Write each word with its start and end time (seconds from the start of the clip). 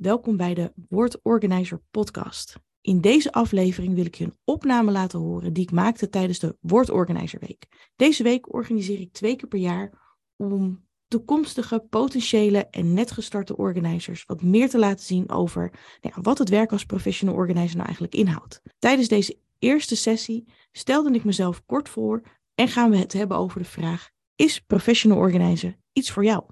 Welkom 0.00 0.36
bij 0.36 0.54
de 0.54 0.72
Word 0.88 1.22
Organizer 1.22 1.82
podcast. 1.90 2.54
In 2.80 3.00
deze 3.00 3.32
aflevering 3.32 3.94
wil 3.94 4.04
ik 4.04 4.14
je 4.14 4.24
een 4.24 4.38
opname 4.44 4.90
laten 4.90 5.18
horen 5.18 5.52
die 5.52 5.62
ik 5.62 5.70
maakte 5.70 6.08
tijdens 6.08 6.38
de 6.38 6.56
Word 6.60 6.90
Organizer 6.90 7.40
Week. 7.40 7.90
Deze 7.96 8.22
week 8.22 8.54
organiseer 8.54 9.00
ik 9.00 9.12
twee 9.12 9.36
keer 9.36 9.48
per 9.48 9.58
jaar 9.58 10.18
om 10.36 10.86
toekomstige, 11.08 11.86
potentiële 11.90 12.66
en 12.66 12.94
net 12.94 13.10
gestarte 13.10 13.56
organizers 13.56 14.24
wat 14.24 14.42
meer 14.42 14.68
te 14.68 14.78
laten 14.78 15.04
zien 15.04 15.30
over 15.30 15.70
nou 16.00 16.14
ja, 16.16 16.22
wat 16.22 16.38
het 16.38 16.48
werk 16.48 16.72
als 16.72 16.84
professional 16.84 17.34
organizer 17.34 17.76
nou 17.76 17.86
eigenlijk 17.86 18.14
inhoudt. 18.14 18.62
Tijdens 18.78 19.08
deze 19.08 19.38
eerste 19.58 19.96
sessie 19.96 20.44
stelde 20.72 21.12
ik 21.12 21.24
mezelf 21.24 21.64
kort 21.66 21.88
voor 21.88 22.22
en 22.54 22.68
gaan 22.68 22.90
we 22.90 22.96
het 22.96 23.12
hebben 23.12 23.36
over 23.36 23.60
de 23.60 23.68
vraag: 23.68 24.10
is 24.34 24.60
professional 24.60 25.18
organizer 25.18 25.76
iets 25.92 26.10
voor 26.10 26.24
jou? 26.24 26.44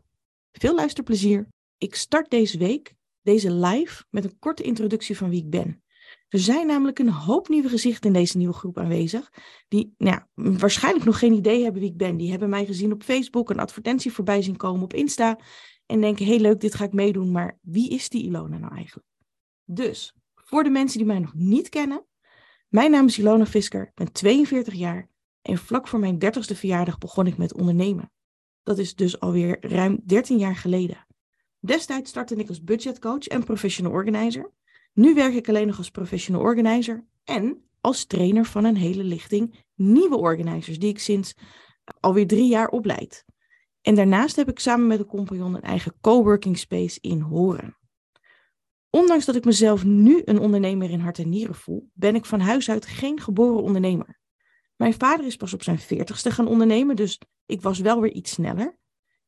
Veel 0.52 0.74
luisterplezier. 0.74 1.48
Ik 1.78 1.94
start 1.94 2.30
deze 2.30 2.58
week, 2.58 2.96
deze 3.28 3.52
live, 3.52 4.04
met 4.10 4.24
een 4.24 4.38
korte 4.38 4.62
introductie 4.62 5.16
van 5.16 5.30
wie 5.30 5.42
ik 5.44 5.50
ben. 5.50 5.82
Er 6.28 6.38
zijn 6.38 6.66
namelijk 6.66 6.98
een 6.98 7.08
hoop 7.08 7.48
nieuwe 7.48 7.68
gezichten 7.68 8.06
in 8.06 8.12
deze 8.12 8.36
nieuwe 8.36 8.52
groep 8.52 8.78
aanwezig, 8.78 9.32
die 9.68 9.94
nou 9.98 10.16
ja, 10.16 10.28
waarschijnlijk 10.34 11.04
nog 11.04 11.18
geen 11.18 11.32
idee 11.32 11.62
hebben 11.62 11.80
wie 11.80 11.90
ik 11.90 11.96
ben. 11.96 12.16
Die 12.16 12.30
hebben 12.30 12.48
mij 12.48 12.66
gezien 12.66 12.92
op 12.92 13.02
Facebook, 13.02 13.50
een 13.50 13.58
advertentie 13.58 14.12
voorbij 14.12 14.42
zien 14.42 14.56
komen 14.56 14.82
op 14.82 14.94
Insta 14.94 15.38
en 15.86 16.00
denken, 16.00 16.26
heel 16.26 16.38
leuk, 16.38 16.60
dit 16.60 16.74
ga 16.74 16.84
ik 16.84 16.92
meedoen, 16.92 17.30
maar 17.30 17.58
wie 17.62 17.90
is 17.90 18.08
die 18.08 18.22
Ilona 18.22 18.58
nou 18.58 18.74
eigenlijk? 18.74 19.08
Dus, 19.64 20.14
voor 20.34 20.62
de 20.62 20.70
mensen 20.70 20.98
die 20.98 21.06
mij 21.06 21.18
nog 21.18 21.34
niet 21.34 21.68
kennen, 21.68 22.06
mijn 22.68 22.90
naam 22.90 23.06
is 23.06 23.18
Ilona 23.18 23.46
Fisker, 23.46 23.82
ik 23.82 23.94
ben 23.94 24.12
42 24.12 24.74
jaar 24.74 25.10
en 25.42 25.58
vlak 25.58 25.88
voor 25.88 25.98
mijn 25.98 26.18
30ste 26.24 26.56
verjaardag 26.56 26.98
begon 26.98 27.26
ik 27.26 27.36
met 27.36 27.54
ondernemen. 27.54 28.12
Dat 28.62 28.78
is 28.78 28.94
dus 28.94 29.20
alweer 29.20 29.56
ruim 29.60 30.00
13 30.04 30.38
jaar 30.38 30.56
geleden. 30.56 31.06
Destijds 31.60 32.10
startte 32.10 32.34
ik 32.34 32.48
als 32.48 32.64
budgetcoach 32.64 33.26
en 33.26 33.44
professional 33.44 33.92
organizer. 33.92 34.52
Nu 34.92 35.14
werk 35.14 35.34
ik 35.34 35.48
alleen 35.48 35.66
nog 35.66 35.78
als 35.78 35.90
professional 35.90 36.42
organizer 36.42 37.04
en 37.24 37.68
als 37.80 38.04
trainer 38.04 38.44
van 38.44 38.64
een 38.64 38.76
hele 38.76 39.04
lichting 39.04 39.64
nieuwe 39.74 40.16
organizers, 40.16 40.78
die 40.78 40.88
ik 40.88 40.98
sinds 40.98 41.34
alweer 42.00 42.26
drie 42.26 42.48
jaar 42.48 42.68
opleid. 42.68 43.24
En 43.80 43.94
daarnaast 43.94 44.36
heb 44.36 44.48
ik 44.48 44.58
samen 44.58 44.86
met 44.86 44.98
een 44.98 45.06
compagnon 45.06 45.54
een 45.54 45.62
eigen 45.62 45.94
coworking 46.00 46.58
space 46.58 46.98
in 47.00 47.20
Horen. 47.20 47.76
Ondanks 48.90 49.24
dat 49.24 49.36
ik 49.36 49.44
mezelf 49.44 49.84
nu 49.84 50.22
een 50.24 50.38
ondernemer 50.38 50.90
in 50.90 51.00
hart 51.00 51.18
en 51.18 51.28
nieren 51.28 51.54
voel, 51.54 51.90
ben 51.92 52.14
ik 52.14 52.24
van 52.24 52.40
huis 52.40 52.70
uit 52.70 52.86
geen 52.86 53.20
geboren 53.20 53.62
ondernemer. 53.62 54.18
Mijn 54.76 54.94
vader 54.94 55.26
is 55.26 55.36
pas 55.36 55.54
op 55.54 55.62
zijn 55.62 55.78
veertigste 55.78 56.30
gaan 56.30 56.48
ondernemen, 56.48 56.96
dus 56.96 57.20
ik 57.46 57.62
was 57.62 57.78
wel 57.78 58.00
weer 58.00 58.12
iets 58.12 58.30
sneller. 58.30 58.78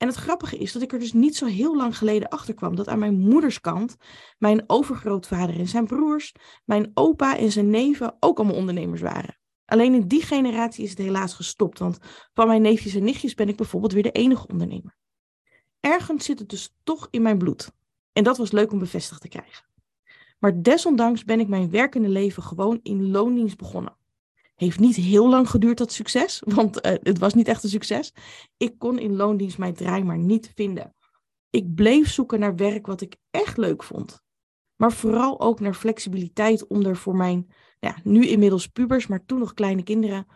En 0.01 0.07
het 0.07 0.17
grappige 0.17 0.57
is 0.57 0.73
dat 0.73 0.83
ik 0.83 0.93
er 0.93 0.99
dus 0.99 1.13
niet 1.13 1.37
zo 1.37 1.47
heel 1.47 1.77
lang 1.77 1.99
geleden 1.99 2.29
achter 2.29 2.55
kwam 2.55 2.77
dat 2.77 2.89
aan 2.89 2.99
mijn 2.99 3.19
moeders 3.19 3.61
kant 3.61 3.97
mijn 4.39 4.65
overgrootvader 4.67 5.59
en 5.59 5.69
zijn 5.69 5.87
broers, 5.87 6.35
mijn 6.65 6.91
opa 6.95 7.37
en 7.37 7.53
zijn 7.53 7.71
neven 7.71 8.17
ook 8.21 8.39
allemaal 8.39 8.57
ondernemers 8.57 9.01
waren. 9.01 9.39
Alleen 9.65 9.95
in 9.95 10.09
die 10.09 10.23
generatie 10.23 10.85
is 10.85 10.91
het 10.91 10.99
helaas 10.99 11.35
gestopt, 11.35 11.79
want 11.79 11.99
van 12.33 12.47
mijn 12.47 12.63
neefjes 12.63 12.95
en 12.95 13.05
nichtjes 13.05 13.35
ben 13.35 13.49
ik 13.49 13.57
bijvoorbeeld 13.57 13.93
weer 13.93 14.03
de 14.03 14.11
enige 14.11 14.47
ondernemer. 14.47 14.97
Ergens 15.81 16.25
zit 16.25 16.39
het 16.39 16.49
dus 16.49 16.75
toch 16.83 17.09
in 17.11 17.23
mijn 17.23 17.39
bloed. 17.39 17.73
En 18.13 18.25
dat 18.25 18.37
was 18.37 18.53
leuk 18.53 18.73
om 18.73 18.79
bevestigd 18.79 19.21
te 19.21 19.29
krijgen. 19.29 19.65
Maar 20.39 20.63
desondanks 20.63 21.25
ben 21.25 21.41
ik 21.41 21.49
mijn 21.49 21.71
werkende 21.71 22.09
leven 22.09 22.43
gewoon 22.43 22.81
in 22.83 23.11
loondienst 23.11 23.57
begonnen. 23.57 23.97
Heeft 24.61 24.79
niet 24.79 24.97
heel 24.97 25.29
lang 25.29 25.51
geduurd 25.51 25.79
dat 25.79 25.93
succes, 25.93 26.43
want 26.57 26.87
uh, 26.87 26.93
het 27.03 27.19
was 27.19 27.35
niet 27.35 27.49
echt 27.49 27.63
een 27.63 27.71
succes. 27.71 28.13
Ik 28.57 28.79
kon 28.79 28.99
in 28.99 29.17
loondienst 29.17 29.59
mijn 29.59 29.75
draai 29.75 30.05
maar 30.05 30.19
niet 30.19 30.53
vinden. 30.55 30.95
Ik 31.51 31.75
bleef 31.75 32.11
zoeken 32.11 32.41
naar 32.41 32.57
werk 32.57 32.87
wat 32.87 33.01
ik 33.01 33.17
echt 33.31 33.57
leuk 33.57 33.83
vond. 33.83 34.21
Maar 34.77 34.93
vooral 34.93 35.41
ook 35.41 35.61
naar 35.61 35.75
flexibiliteit 35.75 36.67
om 36.67 36.85
er 36.85 36.97
voor 36.97 37.17
mijn, 37.17 37.51
ja, 37.79 37.97
nu 38.05 38.27
inmiddels 38.27 38.67
pubers, 38.67 39.07
maar 39.07 39.25
toen 39.25 39.39
nog 39.39 39.55
kleine 39.55 39.83
kinderen, 39.83 40.27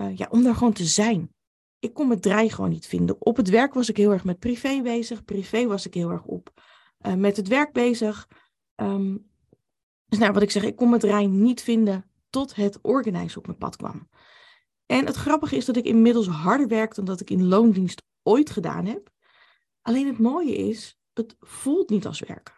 uh, 0.00 0.16
ja, 0.16 0.26
om 0.30 0.42
daar 0.42 0.54
gewoon 0.54 0.72
te 0.72 0.84
zijn. 0.84 1.34
Ik 1.78 1.94
kon 1.94 2.08
mijn 2.08 2.20
draai 2.20 2.50
gewoon 2.50 2.70
niet 2.70 2.86
vinden. 2.86 3.16
Op 3.18 3.36
het 3.36 3.48
werk 3.48 3.74
was 3.74 3.88
ik 3.88 3.96
heel 3.96 4.12
erg 4.12 4.24
met 4.24 4.38
privé 4.38 4.82
bezig. 4.82 5.24
Privé 5.24 5.66
was 5.66 5.86
ik 5.86 5.94
heel 5.94 6.10
erg 6.10 6.24
op 6.24 6.52
uh, 7.06 7.14
met 7.14 7.36
het 7.36 7.48
werk 7.48 7.72
bezig. 7.72 8.28
Um, 8.76 9.30
dus 10.06 10.18
nou, 10.18 10.32
wat 10.32 10.42
ik 10.42 10.50
zeg, 10.50 10.62
ik 10.62 10.76
kon 10.76 10.88
mijn 10.88 11.00
draai 11.00 11.26
niet 11.26 11.62
vinden 11.62 12.10
tot 12.30 12.54
het 12.54 12.78
organizen 12.82 13.38
op 13.38 13.46
mijn 13.46 13.58
pad 13.58 13.76
kwam. 13.76 14.08
En 14.86 15.06
het 15.06 15.16
grappige 15.16 15.56
is 15.56 15.64
dat 15.64 15.76
ik 15.76 15.84
inmiddels 15.84 16.26
harder 16.26 16.68
werk 16.68 16.94
dan 16.94 17.04
dat 17.04 17.20
ik 17.20 17.30
in 17.30 17.46
loondienst 17.46 18.02
ooit 18.22 18.50
gedaan 18.50 18.86
heb. 18.86 19.10
Alleen 19.82 20.06
het 20.06 20.18
mooie 20.18 20.56
is, 20.56 20.98
het 21.12 21.36
voelt 21.40 21.90
niet 21.90 22.06
als 22.06 22.20
werken. 22.20 22.54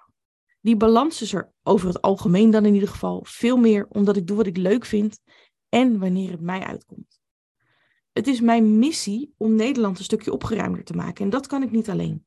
Die 0.61 0.77
balans 0.77 1.23
is 1.23 1.33
er 1.33 1.53
over 1.62 1.89
het 1.89 2.03
algemeen 2.03 2.51
dan 2.51 2.65
in 2.65 2.75
ieder 2.75 2.89
geval 2.89 3.21
veel 3.25 3.57
meer 3.57 3.87
omdat 3.89 4.17
ik 4.17 4.27
doe 4.27 4.37
wat 4.37 4.47
ik 4.47 4.57
leuk 4.57 4.84
vind 4.84 5.21
en 5.69 5.99
wanneer 5.99 6.31
het 6.31 6.41
mij 6.41 6.61
uitkomt. 6.61 7.21
Het 8.12 8.27
is 8.27 8.41
mijn 8.41 8.78
missie 8.78 9.34
om 9.37 9.55
Nederland 9.55 9.99
een 9.99 10.05
stukje 10.05 10.33
opgeruimder 10.33 10.84
te 10.84 10.93
maken 10.93 11.25
en 11.25 11.31
dat 11.31 11.47
kan 11.47 11.62
ik 11.62 11.71
niet 11.71 11.91
alleen. 11.91 12.27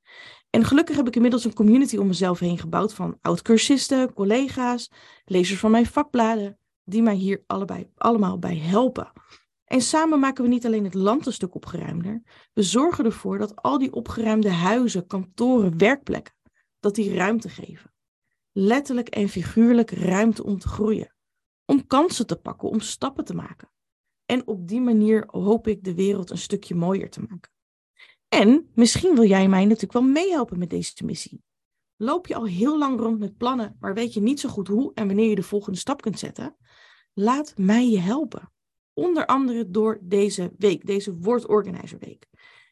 En 0.49 0.65
gelukkig 0.65 0.95
heb 0.95 1.07
ik 1.07 1.15
inmiddels 1.15 1.43
een 1.43 1.53
community 1.53 1.97
om 1.97 2.07
mezelf 2.07 2.39
heen 2.39 2.57
gebouwd 2.57 2.93
van 2.93 3.17
oud-cursisten, 3.21 4.13
collega's, 4.13 4.91
lezers 5.25 5.59
van 5.59 5.71
mijn 5.71 5.85
vakbladen, 5.85 6.59
die 6.91 7.01
mij 7.01 7.15
hier 7.15 7.43
allebei, 7.47 7.89
allemaal 7.95 8.39
bij 8.39 8.57
helpen. 8.57 9.11
En 9.65 9.81
samen 9.81 10.19
maken 10.19 10.43
we 10.43 10.49
niet 10.49 10.65
alleen 10.65 10.83
het 10.83 10.93
land 10.93 11.25
een 11.25 11.33
stuk 11.33 11.55
opgeruimder, 11.55 12.21
we 12.53 12.61
zorgen 12.61 13.05
ervoor 13.05 13.37
dat 13.37 13.55
al 13.55 13.77
die 13.77 13.93
opgeruimde 13.93 14.49
huizen, 14.49 15.07
kantoren, 15.07 15.77
werkplekken, 15.77 16.33
dat 16.79 16.95
die 16.95 17.15
ruimte 17.15 17.49
geven. 17.49 17.93
Letterlijk 18.51 19.09
en 19.09 19.29
figuurlijk 19.29 19.91
ruimte 19.91 20.43
om 20.43 20.59
te 20.59 20.67
groeien, 20.67 21.15
om 21.65 21.87
kansen 21.87 22.27
te 22.27 22.35
pakken, 22.35 22.69
om 22.69 22.79
stappen 22.79 23.25
te 23.25 23.33
maken. 23.33 23.71
En 24.25 24.47
op 24.47 24.67
die 24.67 24.81
manier 24.81 25.23
hoop 25.27 25.67
ik 25.67 25.83
de 25.83 25.95
wereld 25.95 26.29
een 26.29 26.37
stukje 26.37 26.75
mooier 26.75 27.09
te 27.09 27.21
maken. 27.21 27.51
En 28.27 28.69
misschien 28.73 29.15
wil 29.15 29.25
jij 29.25 29.47
mij 29.47 29.63
natuurlijk 29.63 29.93
wel 29.93 30.01
meehelpen 30.01 30.59
met 30.59 30.69
deze 30.69 31.05
missie. 31.05 31.43
Loop 32.01 32.27
je 32.27 32.35
al 32.35 32.45
heel 32.45 32.77
lang 32.77 32.99
rond 32.99 33.19
met 33.19 33.37
plannen, 33.37 33.77
maar 33.79 33.93
weet 33.93 34.13
je 34.13 34.21
niet 34.21 34.39
zo 34.39 34.49
goed 34.49 34.67
hoe 34.67 34.91
en 34.93 35.07
wanneer 35.07 35.29
je 35.29 35.35
de 35.35 35.43
volgende 35.43 35.77
stap 35.77 36.01
kunt 36.01 36.19
zetten? 36.19 36.55
Laat 37.13 37.53
mij 37.57 37.89
je 37.89 37.99
helpen. 37.99 38.51
Onder 38.93 39.25
andere 39.25 39.69
door 39.69 39.99
deze 40.01 40.53
week, 40.57 40.85
deze 40.85 41.17
Word 41.17 41.45
Week. 41.99 42.27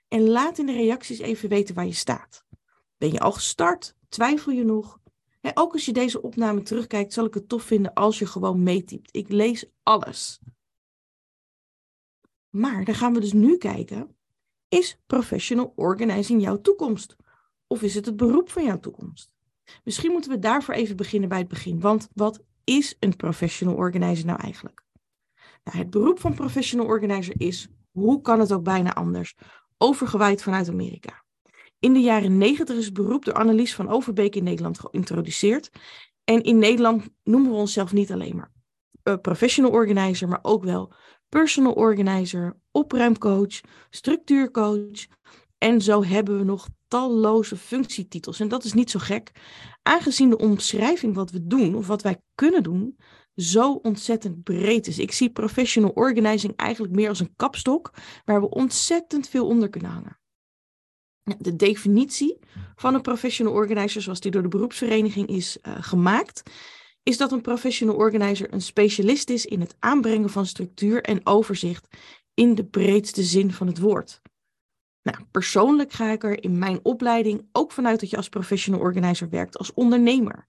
En 0.08 0.30
laat 0.30 0.58
in 0.58 0.66
de 0.66 0.72
reacties 0.72 1.20
even 1.20 1.50
weten 1.50 1.76
waar 1.76 1.86
je 1.86 1.94
staat. 1.94 2.46
Ben 2.98 3.12
je 3.12 3.20
al 3.20 3.32
gestart? 3.32 3.96
Twijfel 4.08 4.52
je 4.52 4.64
nog? 4.64 5.00
Ook 5.54 5.74
als 5.74 5.86
je 5.86 5.94
deze 5.94 6.22
opname 6.22 6.62
terugkijkt, 6.62 7.14
zal 7.14 7.26
ik 7.26 7.34
het 7.34 7.50
tof 7.50 7.64
vinden 7.64 7.94
als 7.94 8.20
je 8.20 8.26
gewoon 8.26 8.64
meetypt. 8.64 9.16
Ik 9.16 9.30
lees 9.30 9.66
alles. 9.84 10.40
Maar 12.50 12.86
dan 12.86 12.96
gaan 12.96 13.14
we 13.14 13.20
dus 13.20 13.34
nu 13.34 13.58
kijken. 13.58 14.16
Is 14.68 15.00
professional 15.06 15.74
organizing 15.76 16.42
jouw 16.42 16.62
toekomst? 16.62 17.16
Of 17.72 17.82
is 17.82 17.96
het 17.96 18.06
het 18.06 18.16
beroep 18.16 18.50
van 18.50 18.64
jouw 18.64 18.80
toekomst? 18.80 19.34
Misschien 19.84 20.12
moeten 20.12 20.32
we 20.32 20.40
daarvoor 20.40 20.74
even 20.74 20.96
beginnen 20.96 21.30
bij 21.30 21.38
het 21.38 21.48
begin. 21.48 21.80
Want 21.80 22.08
wat 22.14 22.44
is 22.64 22.96
een 23.00 23.16
professional 23.16 23.76
organizer 23.76 24.26
nou 24.26 24.40
eigenlijk? 24.40 24.84
Nou, 25.64 25.78
het 25.78 25.90
beroep 25.90 26.20
van 26.20 26.34
professional 26.34 26.86
organizer 26.86 27.34
is, 27.38 27.68
hoe 27.92 28.22
kan 28.22 28.40
het 28.40 28.54
ook 28.54 28.64
bijna 28.64 28.94
anders, 28.94 29.36
overgewaaid 29.78 30.44
vanuit 30.44 30.70
Amerika. 30.70 31.24
In 31.80 31.94
de 31.94 32.00
jaren 32.00 32.38
negentig 32.38 32.78
is 32.78 32.86
het 32.86 32.94
beroep 32.94 33.26
door 33.26 33.34
Annelies 33.34 33.76
van 33.76 33.90
Overbeek 33.90 34.36
in 34.36 34.44
Nederland 34.44 34.80
geïntroduceerd. 34.80 35.72
En 36.24 36.44
in 36.44 36.58
Nederland 36.58 37.10
noemen 37.24 37.52
we 37.52 37.58
onszelf 37.58 37.94
niet 37.94 38.12
alleen 38.12 38.36
maar 38.36 38.52
uh, 39.04 39.16
professional 39.22 39.72
organizer, 39.72 40.28
maar 40.28 40.40
ook 40.42 40.64
wel 40.64 40.94
personal 41.30 41.74
organizer, 41.74 42.58
opruimcoach, 42.72 43.62
structuurcoach. 43.90 45.08
En 45.60 45.82
zo 45.82 46.04
hebben 46.04 46.38
we 46.38 46.44
nog 46.44 46.68
talloze 46.88 47.58
functietitels. 47.58 48.40
En 48.40 48.48
dat 48.48 48.64
is 48.64 48.74
niet 48.74 48.92
zo 48.92 49.00
gek, 49.00 49.32
aangezien 49.82 50.30
de 50.30 50.38
omschrijving 50.38 51.16
wat 51.16 51.32
we 51.32 51.48
doen 51.48 51.76
of 51.76 51.88
wat 51.88 52.02
wij 52.02 52.22
kunnen 52.36 52.64
doen 52.64 52.98
zo 53.36 53.74
ontzettend 53.74 54.44
breed 54.44 54.88
is. 54.88 55.00
Ik 55.00 55.12
zie 55.12 55.30
professional 55.30 55.90
organizing 55.90 56.56
eigenlijk 56.56 56.94
meer 56.94 57.10
als 57.10 57.20
een 57.20 57.34
kapstok 57.36 57.94
waar 58.26 58.42
we 58.42 58.50
ontzettend 58.50 59.30
veel 59.30 59.48
onder 59.48 59.70
kunnen 59.70 59.92
hangen. 59.92 60.20
De 61.38 61.56
definitie 61.56 62.40
van 62.76 62.94
een 62.94 63.02
professional 63.02 63.54
organizer, 63.54 64.02
zoals 64.02 64.20
die 64.20 64.32
door 64.32 64.42
de 64.42 64.48
beroepsvereniging 64.48 65.28
is 65.28 65.58
uh, 65.62 65.76
gemaakt, 65.80 66.44
is 67.04 67.18
dat 67.18 67.32
een 67.32 67.42
professional 67.42 67.96
organizer 67.96 68.54
een 68.54 68.62
specialist 68.62 69.30
is 69.30 69.46
in 69.46 69.60
het 69.60 69.76
aanbrengen 69.80 70.30
van 70.30 70.46
structuur 70.46 71.02
en 71.02 71.26
overzicht 71.26 71.88
in 72.34 72.56
de 72.56 72.66
breedste 72.66 73.24
zin 73.24 73.54
van 73.54 73.68
het 73.68 73.80
woord. 73.80 74.22
Nou, 75.02 75.18
persoonlijk 75.32 75.92
ga 75.92 76.12
ik 76.12 76.24
er 76.24 76.44
in 76.44 76.58
mijn 76.58 76.80
opleiding 76.84 77.48
ook 77.52 77.72
vanuit 77.72 78.00
dat 78.00 78.10
je 78.10 78.18
als 78.18 78.30
professional 78.30 78.82
organizer 78.82 79.30
werkt 79.30 79.58
als 79.58 79.74
ondernemer. 79.74 80.48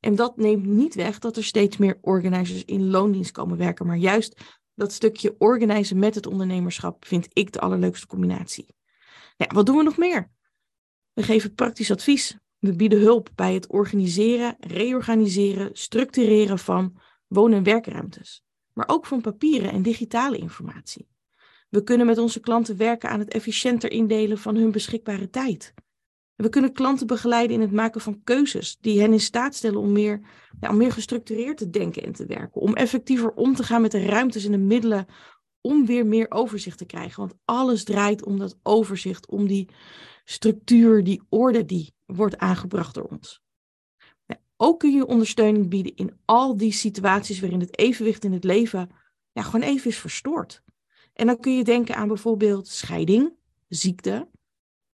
En 0.00 0.14
dat 0.14 0.36
neemt 0.36 0.66
niet 0.66 0.94
weg 0.94 1.18
dat 1.18 1.36
er 1.36 1.44
steeds 1.44 1.76
meer 1.76 1.98
organizers 2.00 2.64
in 2.64 2.90
loondienst 2.90 3.30
komen 3.30 3.58
werken, 3.58 3.86
maar 3.86 3.96
juist 3.96 4.40
dat 4.74 4.92
stukje 4.92 5.34
organiseren 5.38 5.98
met 5.98 6.14
het 6.14 6.26
ondernemerschap 6.26 7.04
vind 7.06 7.28
ik 7.32 7.52
de 7.52 7.60
allerleukste 7.60 8.06
combinatie. 8.06 8.74
Nou, 9.36 9.50
wat 9.54 9.66
doen 9.66 9.76
we 9.76 9.82
nog 9.82 9.96
meer? 9.96 10.30
We 11.12 11.22
geven 11.22 11.54
praktisch 11.54 11.90
advies, 11.90 12.38
We 12.58 12.76
bieden 12.76 13.00
hulp 13.00 13.30
bij 13.34 13.54
het 13.54 13.66
organiseren, 13.66 14.56
reorganiseren, 14.60 15.70
structureren 15.72 16.58
van 16.58 16.98
woon- 17.26 17.52
en 17.52 17.62
werkruimtes, 17.62 18.44
maar 18.72 18.88
ook 18.88 19.06
van 19.06 19.20
papieren 19.20 19.70
en 19.70 19.82
digitale 19.82 20.38
informatie. 20.38 21.08
We 21.74 21.82
kunnen 21.82 22.06
met 22.06 22.18
onze 22.18 22.40
klanten 22.40 22.76
werken 22.76 23.08
aan 23.10 23.18
het 23.18 23.32
efficiënter 23.32 23.90
indelen 23.90 24.38
van 24.38 24.56
hun 24.56 24.70
beschikbare 24.70 25.30
tijd. 25.30 25.74
We 26.34 26.48
kunnen 26.48 26.72
klanten 26.72 27.06
begeleiden 27.06 27.56
in 27.56 27.62
het 27.62 27.72
maken 27.72 28.00
van 28.00 28.20
keuzes 28.24 28.78
die 28.80 29.00
hen 29.00 29.12
in 29.12 29.20
staat 29.20 29.54
stellen 29.54 29.80
om 29.80 29.92
meer, 29.92 30.20
ja, 30.60 30.70
om 30.70 30.76
meer 30.76 30.92
gestructureerd 30.92 31.56
te 31.56 31.70
denken 31.70 32.02
en 32.02 32.12
te 32.12 32.26
werken. 32.26 32.60
Om 32.60 32.74
effectiever 32.74 33.32
om 33.32 33.54
te 33.54 33.62
gaan 33.62 33.82
met 33.82 33.90
de 33.90 34.04
ruimtes 34.04 34.44
en 34.44 34.50
de 34.50 34.58
middelen 34.58 35.06
om 35.60 35.86
weer 35.86 36.06
meer 36.06 36.30
overzicht 36.30 36.78
te 36.78 36.86
krijgen. 36.86 37.20
Want 37.20 37.34
alles 37.44 37.84
draait 37.84 38.24
om 38.24 38.38
dat 38.38 38.58
overzicht, 38.62 39.26
om 39.26 39.46
die 39.46 39.68
structuur, 40.24 41.04
die 41.04 41.22
orde 41.28 41.64
die 41.64 41.94
wordt 42.06 42.38
aangebracht 42.38 42.94
door 42.94 43.04
ons. 43.04 43.42
Ook 44.56 44.78
kun 44.78 44.92
je 44.92 45.06
ondersteuning 45.06 45.68
bieden 45.68 45.94
in 45.94 46.18
al 46.24 46.56
die 46.56 46.72
situaties 46.72 47.40
waarin 47.40 47.60
het 47.60 47.78
evenwicht 47.78 48.24
in 48.24 48.32
het 48.32 48.44
leven 48.44 48.90
ja, 49.32 49.42
gewoon 49.42 49.66
even 49.66 49.90
is 49.90 49.98
verstoord. 49.98 50.63
En 51.14 51.26
dan 51.26 51.40
kun 51.40 51.56
je 51.56 51.64
denken 51.64 51.96
aan 51.96 52.08
bijvoorbeeld 52.08 52.68
scheiding, 52.68 53.32
ziekte, 53.68 54.28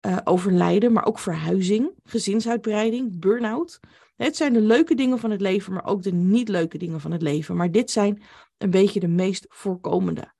uh, 0.05 0.17
overlijden, 0.23 0.91
maar 0.91 1.05
ook 1.05 1.19
verhuizing, 1.19 1.91
gezinsuitbreiding, 2.03 3.19
burn-out. 3.19 3.79
Het 4.15 4.35
zijn 4.35 4.53
de 4.53 4.61
leuke 4.61 4.95
dingen 4.95 5.19
van 5.19 5.31
het 5.31 5.41
leven, 5.41 5.73
maar 5.73 5.85
ook 5.85 6.03
de 6.03 6.13
niet 6.13 6.49
leuke 6.49 6.77
dingen 6.77 7.01
van 7.01 7.11
het 7.11 7.21
leven. 7.21 7.55
Maar 7.55 7.71
dit 7.71 7.91
zijn 7.91 8.23
een 8.57 8.69
beetje 8.69 8.99
de 8.99 9.07
meest 9.07 9.45
voorkomende. 9.49 10.33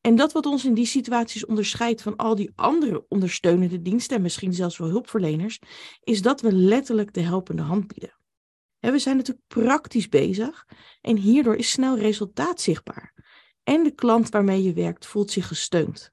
En 0.00 0.16
dat 0.16 0.32
wat 0.32 0.46
ons 0.46 0.64
in 0.64 0.74
die 0.74 0.86
situaties 0.86 1.46
onderscheidt 1.46 2.02
van 2.02 2.16
al 2.16 2.34
die 2.34 2.50
andere 2.54 3.04
ondersteunende 3.08 3.82
diensten 3.82 4.16
en 4.16 4.22
misschien 4.22 4.52
zelfs 4.52 4.78
wel 4.78 4.88
hulpverleners, 4.88 5.58
is 6.00 6.22
dat 6.22 6.40
we 6.40 6.52
letterlijk 6.52 7.12
de 7.12 7.20
helpende 7.20 7.62
hand 7.62 7.86
bieden. 7.86 8.18
we 8.80 8.98
zijn 8.98 9.16
natuurlijk 9.16 9.46
praktisch 9.46 10.08
bezig 10.08 10.66
en 11.00 11.16
hierdoor 11.16 11.56
is 11.56 11.70
snel 11.70 11.98
resultaat 11.98 12.60
zichtbaar. 12.60 13.13
En 13.64 13.82
de 13.82 13.94
klant 13.94 14.28
waarmee 14.28 14.62
je 14.62 14.72
werkt 14.72 15.06
voelt 15.06 15.30
zich 15.30 15.46
gesteund. 15.46 16.12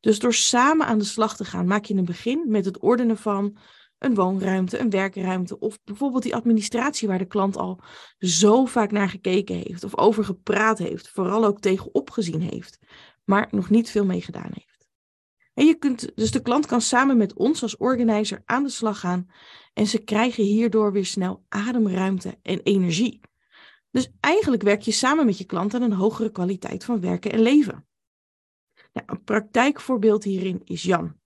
Dus 0.00 0.18
door 0.18 0.34
samen 0.34 0.86
aan 0.86 0.98
de 0.98 1.04
slag 1.04 1.36
te 1.36 1.44
gaan, 1.44 1.66
maak 1.66 1.84
je 1.84 1.94
een 1.94 2.04
begin 2.04 2.44
met 2.48 2.64
het 2.64 2.78
ordenen 2.78 3.16
van 3.16 3.58
een 3.98 4.14
woonruimte, 4.14 4.78
een 4.78 4.90
werkruimte 4.90 5.58
of 5.58 5.78
bijvoorbeeld 5.84 6.22
die 6.22 6.34
administratie 6.34 7.08
waar 7.08 7.18
de 7.18 7.26
klant 7.26 7.56
al 7.56 7.80
zo 8.18 8.64
vaak 8.64 8.90
naar 8.90 9.08
gekeken 9.08 9.56
heeft 9.56 9.84
of 9.84 9.96
over 9.96 10.24
gepraat 10.24 10.78
heeft, 10.78 11.08
vooral 11.08 11.44
ook 11.44 11.60
tegenop 11.60 12.10
gezien 12.10 12.40
heeft, 12.40 12.78
maar 13.24 13.48
nog 13.50 13.70
niet 13.70 13.90
veel 13.90 14.04
mee 14.04 14.20
gedaan 14.20 14.50
heeft. 14.52 14.88
En 15.54 15.66
je 15.66 15.74
kunt, 15.74 16.10
dus 16.14 16.30
de 16.30 16.42
klant 16.42 16.66
kan 16.66 16.80
samen 16.80 17.16
met 17.16 17.34
ons 17.34 17.62
als 17.62 17.76
organizer 17.76 18.42
aan 18.44 18.62
de 18.62 18.70
slag 18.70 19.00
gaan 19.00 19.30
en 19.72 19.86
ze 19.86 19.98
krijgen 19.98 20.44
hierdoor 20.44 20.92
weer 20.92 21.06
snel 21.06 21.44
ademruimte 21.48 22.38
en 22.42 22.60
energie. 22.60 23.20
Dus 23.90 24.10
eigenlijk 24.20 24.62
werk 24.62 24.82
je 24.82 24.92
samen 24.92 25.26
met 25.26 25.38
je 25.38 25.44
klant 25.44 25.74
aan 25.74 25.82
een 25.82 25.92
hogere 25.92 26.30
kwaliteit 26.30 26.84
van 26.84 27.00
werken 27.00 27.32
en 27.32 27.40
leven. 27.40 27.86
Een 28.92 29.22
praktijkvoorbeeld 29.24 30.24
hierin 30.24 30.60
is 30.64 30.82
Jan. 30.82 31.16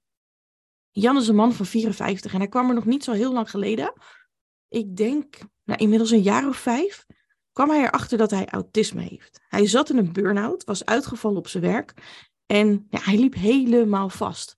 Jan 0.91 1.17
is 1.17 1.29
een 1.29 1.35
man 1.35 1.53
van 1.53 1.67
54 1.67 2.33
en 2.33 2.39
hij 2.39 2.49
kwam 2.49 2.69
er 2.69 2.75
nog 2.75 2.85
niet 2.85 3.05
zo 3.05 3.13
heel 3.13 3.33
lang 3.33 3.51
geleden. 3.51 3.93
Ik 4.69 4.97
denk, 4.97 5.39
nou, 5.65 5.81
inmiddels 5.81 6.11
een 6.11 6.23
jaar 6.23 6.49
of 6.49 6.57
vijf, 6.57 7.07
kwam 7.53 7.71
hij 7.71 7.85
erachter 7.85 8.19
dat 8.19 8.31
hij 8.31 8.47
autisme 8.47 9.03
heeft. 9.03 9.41
Hij 9.49 9.67
zat 9.67 9.91
in 9.91 9.97
een 9.97 10.13
burn-out, 10.13 10.65
was 10.65 10.85
uitgevallen 10.85 11.39
op 11.39 11.49
zijn 11.49 11.63
werk 11.63 11.95
en 12.47 12.87
ja, 12.91 13.01
hij 13.03 13.19
liep 13.19 13.35
helemaal 13.35 14.09
vast. 14.09 14.57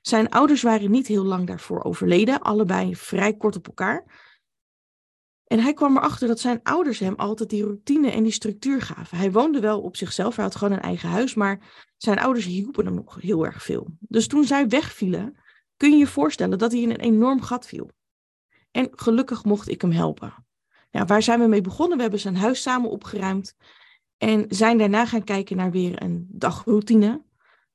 Zijn 0.00 0.30
ouders 0.30 0.62
waren 0.62 0.90
niet 0.90 1.06
heel 1.06 1.24
lang 1.24 1.46
daarvoor 1.46 1.82
overleden, 1.82 2.40
allebei 2.40 2.96
vrij 2.96 3.36
kort 3.36 3.56
op 3.56 3.66
elkaar. 3.66 4.04
En 5.46 5.60
hij 5.60 5.74
kwam 5.74 5.96
erachter 5.96 6.28
dat 6.28 6.40
zijn 6.40 6.60
ouders 6.62 6.98
hem 6.98 7.14
altijd 7.14 7.50
die 7.50 7.62
routine 7.62 8.10
en 8.10 8.22
die 8.22 8.32
structuur 8.32 8.82
gaven. 8.82 9.18
Hij 9.18 9.32
woonde 9.32 9.60
wel 9.60 9.80
op 9.80 9.96
zichzelf, 9.96 10.36
hij 10.36 10.44
had 10.44 10.56
gewoon 10.56 10.72
een 10.72 10.82
eigen 10.82 11.08
huis, 11.08 11.34
maar 11.34 11.58
zijn 11.96 12.18
ouders 12.18 12.44
hielpen 12.44 12.84
hem 12.84 12.94
nog 12.94 13.20
heel 13.20 13.44
erg 13.46 13.62
veel. 13.62 13.86
Dus 14.00 14.26
toen 14.26 14.44
zij 14.44 14.68
wegvielen, 14.68 15.36
kun 15.76 15.90
je 15.90 15.96
je 15.96 16.06
voorstellen 16.06 16.58
dat 16.58 16.72
hij 16.72 16.80
in 16.80 16.90
een 16.90 17.00
enorm 17.00 17.40
gat 17.40 17.66
viel. 17.66 17.90
En 18.70 18.88
gelukkig 18.90 19.44
mocht 19.44 19.68
ik 19.68 19.80
hem 19.80 19.90
helpen. 19.90 20.34
Ja, 20.90 21.04
waar 21.04 21.22
zijn 21.22 21.40
we 21.40 21.46
mee 21.46 21.60
begonnen? 21.60 21.96
We 21.96 22.02
hebben 22.02 22.20
zijn 22.20 22.36
huis 22.36 22.62
samen 22.62 22.90
opgeruimd 22.90 23.56
en 24.16 24.44
zijn 24.48 24.78
daarna 24.78 25.06
gaan 25.06 25.24
kijken 25.24 25.56
naar 25.56 25.70
weer 25.70 26.02
een 26.02 26.26
dagroutine, 26.30 27.22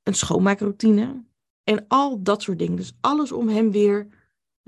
een 0.04 0.14
schoonmaakroutine 0.14 1.24
en 1.64 1.86
al 1.88 2.22
dat 2.24 2.42
soort 2.42 2.60
dingen. 2.60 2.76
Dus 2.76 2.98
alles 3.02 3.32
om 3.32 3.48
hem 3.48 3.72
weer 3.72 4.08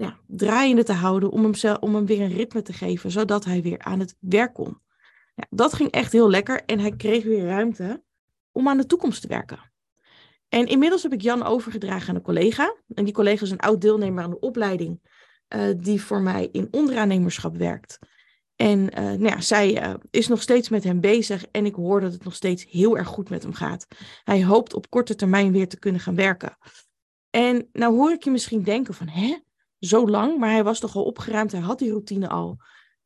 ja, 0.02 0.20
draaiende 0.28 0.84
te 0.84 0.94
houden, 0.94 1.32
om 1.32 1.44
hem, 1.44 1.78
om 1.80 1.96
hem 1.96 2.06
weer 2.06 2.22
een 2.22 2.34
ritme 2.34 2.62
te 2.62 2.74
geven, 2.74 3.12
zodat 3.12 3.46
hij 3.46 3.62
weer 3.62 3.80
aan 3.80 4.00
het 4.00 4.16
werk 4.20 4.54
kon. 4.54 4.82
Ja, 5.36 5.44
dat 5.50 5.74
ging 5.74 5.92
echt 5.92 6.12
heel 6.12 6.30
lekker 6.30 6.66
en 6.66 6.80
hij 6.80 6.96
kreeg 6.96 7.24
weer 7.24 7.46
ruimte 7.46 8.04
om 8.52 8.68
aan 8.68 8.78
de 8.78 8.86
toekomst 8.86 9.22
te 9.22 9.28
werken. 9.28 9.72
En 10.50 10.68
inmiddels 10.68 11.04
heb 11.04 11.14
ik 11.14 11.22
Jan 11.22 11.44
overgedragen 11.44 12.10
aan 12.10 12.16
een 12.16 12.22
collega. 12.22 12.76
En 12.94 13.04
die 13.04 13.14
collega 13.14 13.44
is 13.44 13.52
een 13.52 13.60
oud 13.60 13.82
deelnemer 13.82 14.24
aan 14.24 14.30
de 14.30 14.40
opleiding, 14.40 15.02
uh, 15.56 15.64
die 15.78 16.02
voor 16.02 16.22
mij 16.22 16.50
in 16.52 16.68
onderaannemerschap 16.72 17.58
werkt. 17.58 18.00
En 18.56 18.80
uh, 18.80 19.04
nou 19.04 19.24
ja, 19.24 19.42
zij 19.42 19.88
uh, 19.88 19.94
is 20.10 20.28
nog 20.28 20.42
steeds 20.42 20.70
met 20.70 20.84
hem 20.84 21.00
bezig 21.00 21.46
en 21.52 21.66
ik 21.66 21.76
hoor 21.76 22.02
dat 22.02 22.14
het 22.14 22.24
nog 22.24 22.36
steeds 22.36 22.66
heel 22.70 22.98
erg 22.98 23.08
goed 23.08 23.30
met 23.30 23.44
hem 23.44 23.54
gaat. 23.54 23.88
Hij 24.24 24.44
hoopt 24.44 24.74
op 24.74 24.90
korte 24.90 25.16
termijn 25.16 25.52
weer 25.52 25.68
te 25.68 25.80
kunnen 25.80 26.02
gaan 26.02 26.16
werken. 26.16 26.58
En 27.30 27.70
nou 27.74 27.94
hoor 27.94 28.12
ik 28.12 28.24
je 28.24 28.32
misschien 28.32 28.64
denken 28.64 28.94
van, 28.94 29.08
hè, 29.08 29.38
zo 29.82 30.08
lang, 30.08 30.38
maar 30.38 30.52
hij 30.52 30.64
was 30.64 30.80
toch 30.80 30.96
al 30.96 31.04
opgeruimd, 31.04 31.52
hij 31.52 31.62
had 31.62 31.80
die 31.80 31.90
routine 31.90 32.30
al. 32.30 32.58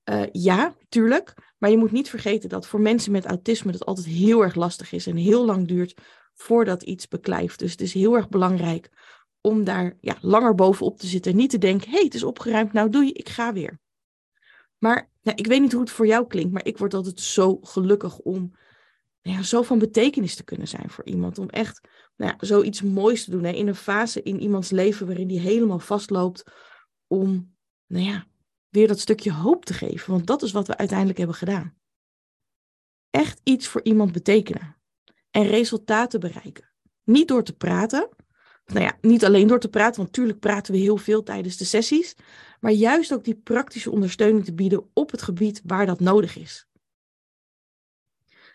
Uh, 0.10 0.24
ja, 0.32 0.76
tuurlijk. 0.90 1.34
Maar 1.58 1.70
je 1.70 1.78
moet 1.78 1.92
niet 1.92 2.10
vergeten 2.10 2.50
dat 2.50 2.68
voor 2.68 2.80
mensen 2.80 3.12
met 3.12 3.26
autisme 3.26 3.72
het 3.72 3.86
altijd 3.86 4.06
heel 4.06 4.44
erg 4.44 4.56
lastig 4.56 4.92
is 4.92 5.08
en 5.08 5.16
heel 5.16 5.46
lang 5.46 5.68
duurt 5.68 6.02
voordat 6.34 6.84
iets 6.84 7.08
beklijft. 7.08 7.60
Dus 7.60 7.72
het 7.72 7.82
is 7.82 7.94
heel 7.94 8.16
erg 8.16 8.30
belangrijk 8.30 8.90
om 9.42 9.64
daar 9.64 9.98
ja, 10.00 10.18
langer 10.22 10.56
bovenop 10.56 10.98
te 10.98 11.08
zitten. 11.08 11.36
Niet 11.36 11.50
te 11.50 11.58
denken, 11.58 11.90
hé, 11.90 11.96
hey, 11.96 12.04
het 12.04 12.14
is 12.14 12.24
opgeruimd, 12.24 12.74
nou 12.74 12.90
doe 12.90 13.06
je, 13.06 13.12
ik 13.12 13.30
ga 13.30 13.54
weer. 13.54 13.80
Maar 14.78 15.10
nou, 15.22 15.38
ik 15.38 15.48
weet 15.48 15.62
niet 15.62 15.72
hoe 15.72 15.82
het 15.82 15.92
voor 15.92 16.08
jou 16.08 16.28
klinkt, 16.28 16.54
maar 16.54 16.66
ik 16.66 16.78
word 16.78 16.94
altijd 16.94 17.20
zo 17.20 17.58
gelukkig 17.62 18.18
om 18.18 18.56
ja, 19.22 19.42
zo 19.42 19.62
van 19.62 19.80
betekenis 19.80 20.36
te 20.36 20.44
kunnen 20.44 20.68
zijn 20.68 20.90
voor 20.90 21.06
iemand. 21.06 21.38
Om 21.38 21.50
echt 21.50 21.90
nou 22.16 22.34
zoiets 22.40 22.82
moois 22.82 23.24
te 23.24 23.32
doen 23.32 23.44
hè, 23.44 23.52
in 23.52 23.68
een 23.68 23.76
fase 23.76 24.24
in 24.24 24.42
iemands 24.42 24.70
leven 24.70 25.06
waarin 25.06 25.28
die 25.28 25.40
helemaal 25.40 25.80
vastloopt. 25.80 26.44
Om, 27.08 27.56
nou 27.88 28.06
ja, 28.06 28.28
weer 28.70 28.88
dat 28.88 29.00
stukje 29.00 29.32
hoop 29.34 29.66
te 29.66 29.74
geven. 29.74 30.12
Want 30.12 30.28
dat 30.28 30.42
is 30.42 30.52
wat 30.52 30.68
we 30.68 30.78
uiteindelijk 30.78 31.18
hebben 31.18 31.36
gedaan. 31.36 31.78
Echt 33.10 33.42
iets 33.44 33.68
voor 33.68 33.84
iemand 33.84 34.12
betekenen. 34.12 34.76
En 35.32 35.48
resultaten 35.48 36.20
bereiken. 36.20 36.72
Niet 37.04 37.28
door 37.28 37.44
te 37.44 37.56
praten. 37.56 38.10
Nou 38.66 38.86
ja, 38.86 38.98
niet 39.02 39.26
alleen 39.26 39.48
door 39.48 39.60
te 39.60 39.70
praten, 39.70 39.96
want 39.96 40.08
natuurlijk 40.08 40.40
praten 40.40 40.74
we 40.74 40.80
heel 40.80 40.98
veel 40.98 41.24
tijdens 41.24 41.58
de 41.58 41.66
sessies. 41.66 42.16
Maar 42.60 42.72
juist 42.72 43.14
ook 43.14 43.24
die 43.24 43.36
praktische 43.36 43.92
ondersteuning 43.92 44.46
te 44.46 44.54
bieden 44.54 44.90
op 44.94 45.12
het 45.12 45.22
gebied 45.22 45.62
waar 45.66 45.86
dat 45.86 46.00
nodig 46.00 46.38
is. 46.38 46.68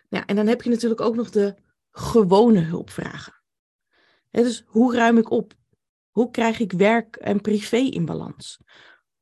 Ja, 0.08 0.26
en 0.26 0.37
dan 0.37 0.46
heb 0.46 0.62
je 0.62 0.70
natuurlijk 0.70 1.00
ook 1.00 1.14
nog 1.14 1.30
de 1.30 1.54
gewone 1.90 2.61
hulpvragen. 2.61 3.39
Dus 4.30 4.64
hoe 4.66 4.94
ruim 4.94 5.18
ik 5.18 5.30
op? 5.30 5.54
Hoe 6.10 6.30
krijg 6.30 6.58
ik 6.58 6.72
werk 6.72 7.16
en 7.16 7.40
privé 7.40 7.76
in 7.76 8.04
balans? 8.04 8.58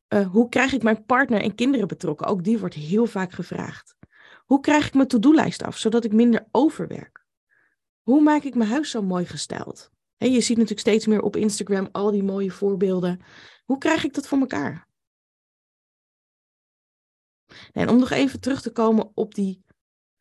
Uh, 0.09 0.27
hoe 0.31 0.49
krijg 0.49 0.73
ik 0.73 0.83
mijn 0.83 1.05
partner 1.05 1.41
en 1.41 1.55
kinderen 1.55 1.88
betrokken? 1.88 2.27
Ook 2.27 2.45
die 2.45 2.59
wordt 2.59 2.75
heel 2.75 3.07
vaak 3.07 3.33
gevraagd. 3.33 3.97
Hoe 4.45 4.61
krijg 4.61 4.87
ik 4.87 4.95
mijn 4.95 5.09
to-do-lijst 5.09 5.62
af, 5.62 5.79
zodat 5.79 6.05
ik 6.05 6.12
minder 6.12 6.47
overwerk? 6.50 7.27
Hoe 8.00 8.23
maak 8.23 8.43
ik 8.43 8.55
mijn 8.55 8.71
huis 8.71 8.91
zo 8.91 9.03
mooi 9.03 9.27
gesteld? 9.27 9.91
Je 10.17 10.41
ziet 10.41 10.57
natuurlijk 10.57 10.81
steeds 10.81 11.07
meer 11.07 11.23
op 11.23 11.37
Instagram 11.37 11.88
al 11.93 12.11
die 12.11 12.23
mooie 12.23 12.50
voorbeelden. 12.50 13.21
Hoe 13.65 13.79
krijg 13.79 14.05
ik 14.05 14.15
dat 14.15 14.29
voor 14.29 14.38
elkaar? 14.38 14.88
En 17.73 17.88
om 17.88 17.99
nog 17.99 18.11
even 18.11 18.41
terug 18.41 18.62
te 18.62 18.71
komen 18.71 19.11
op 19.15 19.35
die 19.35 19.65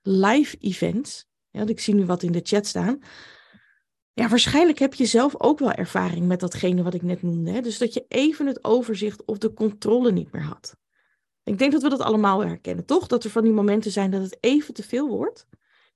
live 0.01 0.57
events. 0.57 1.25
Ja, 1.49 1.67
ik 1.67 1.79
zie 1.79 1.93
nu 1.93 2.05
wat 2.05 2.23
in 2.23 2.31
de 2.31 2.41
chat 2.43 2.65
staan. 2.65 2.99
Ja, 4.17 4.27
waarschijnlijk 4.27 4.79
heb 4.79 4.93
je 4.93 5.05
zelf 5.05 5.41
ook 5.41 5.59
wel 5.59 5.71
ervaring 5.71 6.27
met 6.27 6.39
datgene 6.39 6.83
wat 6.83 6.93
ik 6.93 7.01
net 7.01 7.21
noemde. 7.21 7.51
Hè? 7.51 7.61
Dus 7.61 7.77
dat 7.77 7.93
je 7.93 8.05
even 8.07 8.45
het 8.45 8.63
overzicht 8.63 9.25
of 9.25 9.37
de 9.37 9.53
controle 9.53 10.11
niet 10.11 10.31
meer 10.31 10.43
had. 10.43 10.77
Ik 11.43 11.57
denk 11.57 11.71
dat 11.71 11.81
we 11.81 11.89
dat 11.89 11.99
allemaal 11.99 12.45
herkennen, 12.45 12.85
toch? 12.85 13.07
Dat 13.07 13.23
er 13.23 13.29
van 13.29 13.43
die 13.43 13.51
momenten 13.51 13.91
zijn 13.91 14.11
dat 14.11 14.21
het 14.21 14.37
even 14.39 14.73
te 14.73 14.83
veel 14.83 15.07
wordt. 15.07 15.47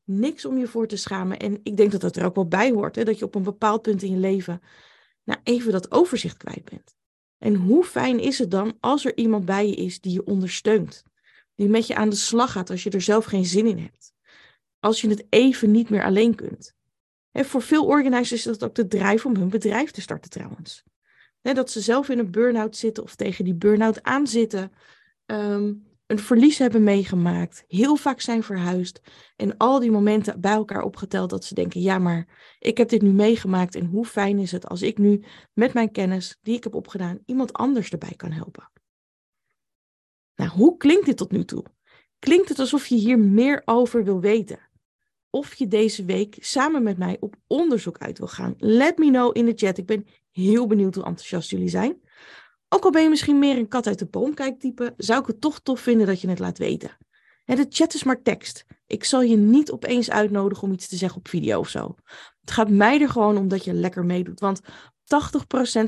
Niks 0.04 0.46
om 0.46 0.58
je 0.58 0.68
voor 0.68 0.88
te 0.88 0.96
schamen. 0.96 1.40
En 1.40 1.60
ik 1.64 1.78
denk 1.78 1.92
dat 1.92 2.02
dat 2.02 2.16
er 2.16 2.26
ook 2.26 2.36
wel 2.36 2.48
bij 2.48 2.72
hoort. 2.72 2.96
Hè? 2.96 3.04
Dat 3.04 3.20
je 3.20 3.26
op 3.26 3.36
een 3.36 3.44
bepaald 3.44 3.82
punt 3.82 4.02
in 4.02 4.12
je 4.12 4.18
leven 4.18 4.62
nou, 5.24 5.40
even 5.44 5.72
dat 5.72 5.92
overzicht 5.92 6.38
kwijt 6.38 6.70
bent. 6.70 6.96
En 7.38 7.56
hoe 7.56 7.84
fijn 7.84 8.20
is 8.20 8.40
het 8.40 8.52
dan 8.52 8.78
als 8.80 9.06
er 9.06 9.18
iemand 9.18 9.46
bij 9.46 9.68
je 9.68 9.76
is 9.76 10.02
die 10.02 10.14
je 10.14 10.26
ondersteunt? 10.26 11.04
Die 11.56 11.70
met 11.70 11.88
je 11.88 11.96
aan 11.96 12.10
de 12.10 12.16
slag 12.16 12.52
gaat 12.52 12.70
als 12.70 12.84
je 12.84 12.90
er 12.90 13.02
zelf 13.02 13.26
geen 13.26 13.46
zin 13.46 13.66
in 13.66 13.78
hebt. 13.78 14.14
Als 14.80 15.02
je 15.02 15.10
het 15.10 15.26
even 15.30 15.72
niet 15.72 15.90
meer 15.90 16.04
alleen 16.04 16.36
kunt. 16.36 16.80
En 17.32 17.46
voor 17.46 17.62
veel 17.62 17.86
organizers 17.86 18.46
is 18.46 18.58
dat 18.58 18.64
ook 18.64 18.76
de 18.76 18.88
drijf 18.88 19.26
om 19.26 19.36
hun 19.36 19.50
bedrijf 19.50 19.92
te 19.92 20.02
starten 20.02 20.30
trouwens. 20.30 20.84
dat 21.42 21.72
ze 21.72 21.82
zelf 21.82 22.10
in 22.10 22.20
een 22.20 22.32
burn-out 22.32 22.76
zitten 22.76 23.04
of 23.04 23.16
tegen 23.16 23.46
die 23.46 23.56
burn-out 23.56 24.04
aan 24.04 24.28
zitten. 24.28 24.72
Ehm, 25.26 25.74
een 26.12 26.20
verlies 26.20 26.58
hebben 26.58 26.84
meegemaakt, 26.84 27.64
heel 27.68 27.96
vaak 27.96 28.22
zijn 28.22 28.44
verhuisd 28.44 29.02
en 29.36 29.58
al 29.58 29.80
die 29.80 29.92
momenten 29.92 30.42
bij 30.42 30.52
elkaar 30.52 30.82
opgeteld 30.82 31.30
dat 31.30 31.46
ze 31.46 31.54
denken, 31.54 31.82
ja, 31.82 32.00
maar 32.00 32.56
ik 32.60 32.78
heb 32.78 32.90
dit 32.90 33.02
nu 33.02 33.12
meegemaakt 33.12 33.76
en 33.76 33.86
hoe 33.86 34.06
fijn 34.06 34.40
is 34.40 34.52
het 34.52 34.68
als 34.68 34.82
ik 34.82 34.98
nu 34.98 35.24
met 35.54 35.74
mijn 35.74 35.92
kennis 35.92 36.38
die 36.42 36.56
ik 36.56 36.64
heb 36.64 36.76
opgedaan 36.76 37.20
iemand 37.26 37.54
anders 37.54 37.90
erbij 37.90 38.14
kan 38.16 38.32
helpen. 38.32 38.72
Nou, 40.36 40.50
hoe 40.50 40.78
klinkt 40.78 41.06
dit 41.06 41.18
tot 41.18 41.32
nu 41.32 41.46
toe? 41.46 41.64
Klinkt 42.20 42.50
het 42.50 42.60
alsof 42.60 42.88
je 42.88 42.96
hier 42.96 43.20
meer 43.20 43.62
over 43.66 44.04
wil 44.04 44.20
weten? 44.20 44.60
Of 45.32 45.54
je 45.54 45.68
deze 45.68 46.06
week 46.06 46.38
samen 46.40 46.84
met 46.84 46.98
mij 46.98 47.18
op 47.20 47.36
onderzoek 47.48 47.98
uit 47.98 48.18
wil 48.18 48.28
gaan? 48.28 48.56
Let 48.58 48.98
me 48.98 49.08
know 49.08 49.38
in 49.38 49.46
de 49.46 49.54
chat. 49.56 49.78
Ik 49.78 49.86
ben 49.86 50.08
heel 50.32 50.68
benieuwd 50.68 50.96
hoe 50.96 51.04
enthousiast 51.04 51.50
jullie 51.50 51.70
zijn. 51.70 52.02
Ook 52.70 52.84
al 52.84 52.92
ben 52.92 53.04
je 53.04 53.10
misschien 53.10 53.40
meer 53.40 53.58
een 53.58 53.68
kat 53.68 53.88
uit 53.88 54.00
de 54.00 54.06
boom 54.06 54.34
kijktype, 54.34 54.94
zou 54.98 55.22
ik 55.22 55.28
het 55.28 55.42
toch 55.42 55.60
tof 55.60 55.80
vinden 55.80 56.08
dat 56.08 56.22
je 56.22 56.30
het 56.30 56.40
laat 56.40 56.58
weten. 56.58 56.98
En 57.46 57.56
de 57.56 57.66
chat 57.70 57.94
is 57.94 58.04
maar 58.04 58.22
tekst. 58.22 58.66
Ik 58.88 59.04
zal 59.04 59.22
je 59.22 59.36
niet 59.36 59.72
opeens 59.72 60.10
uitnodigen 60.10 60.64
om 60.64 60.74
iets 60.74 60.88
te 60.88 60.96
zeggen 60.96 61.20
op 61.20 61.28
video 61.28 61.60
of 61.60 61.70
zo. 61.70 61.96
Het 62.42 62.52
gaat 62.52 62.70
mij 62.70 63.02
er 63.02 63.10
gewoon 63.10 63.38
om 63.38 63.48
dat 63.48 63.64
je 63.64 63.74
lekker 63.74 64.06
meedoet. 64.06 64.40
Want 64.40 64.62
80% 64.62 64.64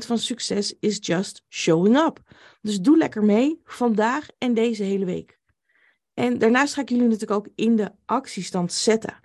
van 0.06 0.18
succes 0.18 0.76
is 0.80 0.98
just 1.00 1.44
showing 1.48 1.96
up. 1.96 2.20
Dus 2.60 2.80
doe 2.80 2.96
lekker 2.96 3.24
mee 3.24 3.60
vandaag 3.64 4.26
en 4.38 4.54
deze 4.54 4.82
hele 4.82 5.04
week. 5.04 5.38
En 6.14 6.38
daarnaast 6.38 6.74
ga 6.74 6.80
ik 6.80 6.88
jullie 6.88 7.04
natuurlijk 7.04 7.30
ook 7.30 7.48
in 7.54 7.76
de 7.76 7.92
actiestand 8.04 8.72
zetten. 8.72 9.20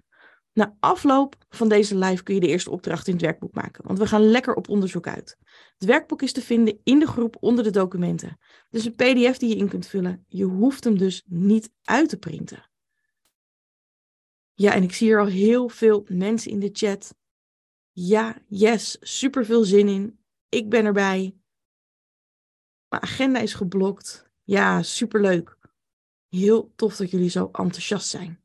Na 0.54 0.76
afloop 0.80 1.36
van 1.50 1.70
deze 1.70 1.98
live 1.98 2.24
kun 2.24 2.34
je 2.34 2.40
de 2.40 2.48
eerste 2.48 2.72
opdracht 2.72 3.08
in 3.08 3.14
het 3.14 3.22
werkboek 3.22 3.54
maken, 3.54 3.88
want 3.88 4.00
we 4.00 4.08
gaan 4.08 4.30
lekker 4.30 4.54
op 4.54 4.70
onderzoek 4.70 5.08
uit. 5.08 5.38
Het 5.78 5.86
werkboek 5.86 6.22
is 6.22 6.34
te 6.34 6.42
vinden 6.42 6.80
in 6.84 7.00
de 7.00 7.08
groep 7.08 7.38
onder 7.40 7.64
de 7.64 7.70
documenten. 7.70 8.40
Dus 8.70 8.86
een 8.86 8.96
PDF 8.96 9.38
die 9.38 9.50
je 9.50 9.56
in 9.56 9.70
kunt 9.70 9.88
vullen. 9.88 10.26
Je 10.28 10.44
hoeft 10.44 10.84
hem 10.84 10.98
dus 10.98 11.24
niet 11.26 11.72
uit 11.84 12.10
te 12.10 12.18
printen. 12.18 12.70
Ja, 14.54 14.74
en 14.74 14.84
ik 14.84 14.94
zie 14.94 15.08
hier 15.08 15.20
al 15.20 15.26
heel 15.26 15.70
veel 15.70 16.06
mensen 16.08 16.52
in 16.52 16.60
de 16.60 16.70
chat. 16.74 17.16
Ja, 17.92 18.38
yes, 18.48 18.98
super 19.00 19.46
veel 19.46 19.64
zin 19.64 19.88
in. 19.88 20.20
Ik 20.50 20.70
ben 20.70 20.86
erbij. 20.86 21.38
Mijn 22.88 23.02
agenda 23.02 23.40
is 23.40 23.54
geblokt. 23.54 24.30
Ja, 24.44 24.82
superleuk. 24.82 25.58
Heel 26.28 26.72
tof 26.76 26.96
dat 26.96 27.12
jullie 27.12 27.30
zo 27.30 27.46
enthousiast 27.46 28.08
zijn. 28.08 28.39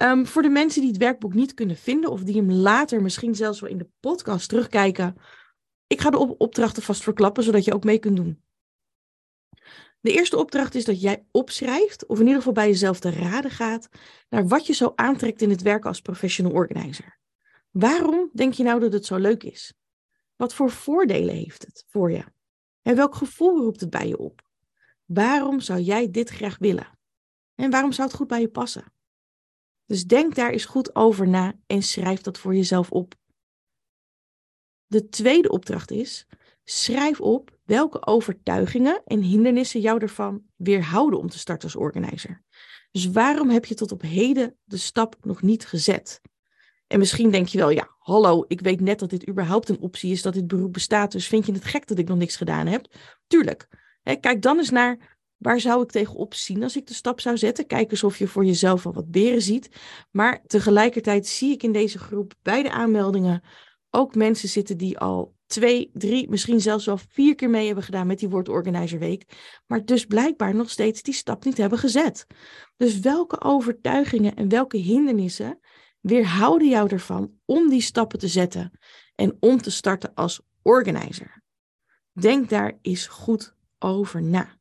Ehm, 0.00 0.24
voor 0.24 0.42
de 0.42 0.48
mensen 0.48 0.80
die 0.80 0.90
het 0.90 1.00
werkboek 1.00 1.34
niet 1.34 1.54
kunnen 1.54 1.76
vinden 1.76 2.10
of 2.10 2.22
die 2.22 2.36
hem 2.36 2.52
later 2.52 3.02
misschien 3.02 3.34
zelfs 3.34 3.60
wel 3.60 3.70
in 3.70 3.78
de 3.78 3.88
podcast 4.00 4.48
terugkijken, 4.48 5.16
ik 5.86 6.00
ga 6.00 6.10
de 6.10 6.38
opdrachten 6.38 6.82
vast 6.82 7.02
verklappen 7.02 7.42
zodat 7.42 7.64
je 7.64 7.74
ook 7.74 7.84
mee 7.84 7.98
kunt 7.98 8.16
doen. 8.16 8.42
De 10.00 10.12
eerste 10.12 10.36
opdracht 10.36 10.74
is 10.74 10.84
dat 10.84 11.00
jij 11.00 11.26
opschrijft, 11.30 12.06
of 12.06 12.16
in 12.16 12.22
ieder 12.22 12.38
geval 12.38 12.52
bij 12.52 12.68
jezelf 12.68 13.00
te 13.00 13.10
raden 13.10 13.50
gaat, 13.50 13.88
naar 14.28 14.48
wat 14.48 14.66
je 14.66 14.72
zo 14.72 14.92
aantrekt 14.94 15.42
in 15.42 15.50
het 15.50 15.62
werken 15.62 15.88
als 15.88 16.00
professional 16.00 16.52
organizer. 16.52 17.18
Waarom 17.70 18.30
denk 18.32 18.52
je 18.52 18.62
nou 18.62 18.80
dat 18.80 18.92
het 18.92 19.06
zo 19.06 19.16
leuk 19.16 19.42
is? 19.42 19.74
Wat 20.36 20.54
voor 20.54 20.70
voordelen 20.70 21.34
heeft 21.34 21.66
het 21.66 21.84
voor 21.88 22.10
je? 22.10 22.24
En 22.82 22.96
welk 22.96 23.14
gevoel 23.14 23.58
roept 23.58 23.80
het 23.80 23.90
bij 23.90 24.08
je 24.08 24.18
op? 24.18 24.50
Waarom 25.04 25.60
zou 25.60 25.80
jij 25.80 26.10
dit 26.10 26.30
graag 26.30 26.58
willen? 26.58 26.98
En 27.54 27.70
waarom 27.70 27.92
zou 27.92 28.08
het 28.08 28.16
goed 28.16 28.28
bij 28.28 28.40
je 28.40 28.48
passen? 28.48 28.98
Dus 29.90 30.04
denk 30.04 30.34
daar 30.34 30.50
eens 30.50 30.64
goed 30.64 30.94
over 30.94 31.28
na 31.28 31.54
en 31.66 31.82
schrijf 31.82 32.20
dat 32.20 32.38
voor 32.38 32.54
jezelf 32.54 32.90
op. 32.90 33.14
De 34.86 35.08
tweede 35.08 35.50
opdracht 35.50 35.90
is: 35.90 36.26
schrijf 36.64 37.20
op 37.20 37.58
welke 37.64 38.06
overtuigingen 38.06 39.02
en 39.04 39.22
hindernissen 39.22 39.80
jou 39.80 40.00
ervan 40.00 40.42
weerhouden 40.56 41.18
om 41.18 41.28
te 41.28 41.38
starten 41.38 41.64
als 41.64 41.76
organizer. 41.76 42.42
Dus 42.90 43.10
waarom 43.10 43.48
heb 43.48 43.64
je 43.64 43.74
tot 43.74 43.92
op 43.92 44.02
heden 44.02 44.56
de 44.64 44.76
stap 44.76 45.16
nog 45.20 45.42
niet 45.42 45.66
gezet? 45.66 46.20
En 46.86 46.98
misschien 46.98 47.30
denk 47.30 47.46
je 47.46 47.58
wel, 47.58 47.70
ja, 47.70 47.96
hallo, 47.98 48.44
ik 48.48 48.60
weet 48.60 48.80
net 48.80 48.98
dat 48.98 49.10
dit 49.10 49.28
überhaupt 49.28 49.68
een 49.68 49.80
optie 49.80 50.12
is, 50.12 50.22
dat 50.22 50.34
dit 50.34 50.46
beroep 50.46 50.72
bestaat, 50.72 51.12
dus 51.12 51.26
vind 51.26 51.46
je 51.46 51.52
het 51.52 51.64
gek 51.64 51.86
dat 51.86 51.98
ik 51.98 52.08
nog 52.08 52.18
niks 52.18 52.36
gedaan 52.36 52.66
heb? 52.66 52.94
Tuurlijk. 53.26 53.68
kijk 54.20 54.42
dan 54.42 54.58
eens 54.58 54.70
naar 54.70 55.18
Waar 55.40 55.60
zou 55.60 55.82
ik 55.82 55.90
tegenop 55.90 56.34
zien 56.34 56.62
als 56.62 56.76
ik 56.76 56.86
de 56.86 56.94
stap 56.94 57.20
zou 57.20 57.36
zetten? 57.36 57.66
Kijk 57.66 57.90
eens 57.90 58.04
of 58.04 58.18
je 58.18 58.26
voor 58.26 58.44
jezelf 58.44 58.86
al 58.86 58.92
wat 58.92 59.10
beren 59.10 59.42
ziet. 59.42 59.68
Maar 60.10 60.42
tegelijkertijd 60.46 61.26
zie 61.26 61.52
ik 61.52 61.62
in 61.62 61.72
deze 61.72 61.98
groep 61.98 62.34
bij 62.42 62.62
de 62.62 62.70
aanmeldingen 62.70 63.42
ook 63.90 64.14
mensen 64.14 64.48
zitten 64.48 64.76
die 64.76 64.98
al 64.98 65.34
twee, 65.46 65.90
drie, 65.92 66.28
misschien 66.28 66.60
zelfs 66.60 66.86
wel 66.86 66.98
vier 67.08 67.34
keer 67.34 67.50
mee 67.50 67.66
hebben 67.66 67.84
gedaan 67.84 68.06
met 68.06 68.18
die 68.18 68.28
Word 68.28 68.48
Week. 68.98 69.24
Maar 69.66 69.84
dus 69.84 70.06
blijkbaar 70.06 70.54
nog 70.54 70.70
steeds 70.70 71.02
die 71.02 71.14
stap 71.14 71.44
niet 71.44 71.56
hebben 71.56 71.78
gezet. 71.78 72.26
Dus 72.76 72.98
welke 72.98 73.40
overtuigingen 73.40 74.34
en 74.34 74.48
welke 74.48 74.76
hindernissen 74.76 75.60
weerhouden 76.00 76.68
jou 76.68 76.88
ervan 76.88 77.32
om 77.44 77.68
die 77.68 77.82
stappen 77.82 78.18
te 78.18 78.28
zetten 78.28 78.78
en 79.14 79.36
om 79.40 79.58
te 79.58 79.70
starten 79.70 80.14
als 80.14 80.40
organizer? 80.62 81.42
Denk 82.12 82.48
daar 82.48 82.78
eens 82.82 83.06
goed 83.06 83.54
over 83.78 84.22
na. 84.22 84.59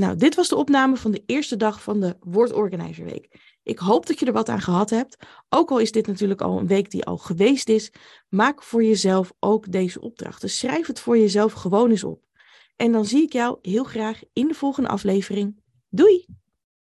Nou, 0.00 0.16
dit 0.16 0.34
was 0.34 0.48
de 0.48 0.56
opname 0.56 0.96
van 0.96 1.10
de 1.10 1.22
eerste 1.26 1.56
dag 1.56 1.82
van 1.82 2.00
de 2.00 2.16
Word 2.20 2.50
Week. 2.96 3.56
Ik 3.62 3.78
hoop 3.78 4.06
dat 4.06 4.18
je 4.18 4.26
er 4.26 4.32
wat 4.32 4.48
aan 4.48 4.60
gehad 4.60 4.90
hebt. 4.90 5.16
Ook 5.48 5.70
al 5.70 5.78
is 5.78 5.92
dit 5.92 6.06
natuurlijk 6.06 6.40
al 6.40 6.58
een 6.58 6.66
week 6.66 6.90
die 6.90 7.04
al 7.04 7.18
geweest 7.18 7.68
is, 7.68 7.92
maak 8.28 8.62
voor 8.62 8.84
jezelf 8.84 9.32
ook 9.40 9.72
deze 9.72 10.00
opdrachten. 10.00 10.50
schrijf 10.50 10.86
het 10.86 11.00
voor 11.00 11.18
jezelf 11.18 11.52
gewoon 11.52 11.90
eens 11.90 12.04
op. 12.04 12.22
En 12.76 12.92
dan 12.92 13.04
zie 13.04 13.22
ik 13.22 13.32
jou 13.32 13.58
heel 13.62 13.84
graag 13.84 14.20
in 14.32 14.48
de 14.48 14.54
volgende 14.54 14.88
aflevering. 14.88 15.62
Doei! 15.88 16.39